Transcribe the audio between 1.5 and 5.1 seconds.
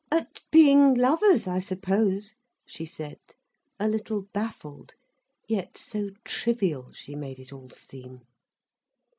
suppose," she said, a little baffled,